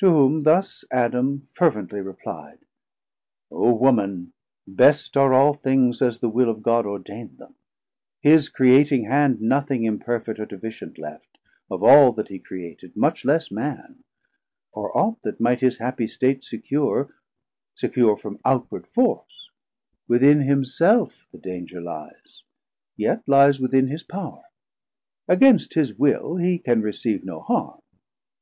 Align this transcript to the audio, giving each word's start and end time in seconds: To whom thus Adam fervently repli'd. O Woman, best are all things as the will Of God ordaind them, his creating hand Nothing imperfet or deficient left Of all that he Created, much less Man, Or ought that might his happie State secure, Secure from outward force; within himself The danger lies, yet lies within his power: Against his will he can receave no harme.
To 0.00 0.10
whom 0.10 0.42
thus 0.42 0.84
Adam 0.92 1.48
fervently 1.54 2.00
repli'd. 2.00 2.58
O 3.50 3.72
Woman, 3.72 4.34
best 4.68 5.16
are 5.16 5.32
all 5.32 5.54
things 5.54 6.02
as 6.02 6.18
the 6.18 6.28
will 6.28 6.50
Of 6.50 6.62
God 6.62 6.84
ordaind 6.84 7.38
them, 7.38 7.54
his 8.20 8.50
creating 8.50 9.04
hand 9.06 9.40
Nothing 9.40 9.84
imperfet 9.86 10.38
or 10.38 10.44
deficient 10.44 10.98
left 10.98 11.38
Of 11.70 11.82
all 11.82 12.12
that 12.12 12.28
he 12.28 12.38
Created, 12.38 12.94
much 12.98 13.24
less 13.24 13.50
Man, 13.50 14.04
Or 14.72 14.94
ought 14.94 15.22
that 15.22 15.40
might 15.40 15.60
his 15.60 15.78
happie 15.78 16.06
State 16.10 16.44
secure, 16.44 17.14
Secure 17.74 18.14
from 18.14 18.38
outward 18.44 18.86
force; 18.86 19.50
within 20.06 20.42
himself 20.42 21.26
The 21.32 21.38
danger 21.38 21.80
lies, 21.80 22.44
yet 22.94 23.26
lies 23.26 23.58
within 23.58 23.86
his 23.88 24.02
power: 24.02 24.42
Against 25.26 25.72
his 25.72 25.94
will 25.98 26.36
he 26.36 26.58
can 26.58 26.82
receave 26.82 27.24
no 27.24 27.40
harme. 27.40 27.80